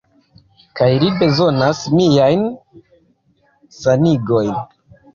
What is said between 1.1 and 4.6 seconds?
bezonas miajn sanigojn.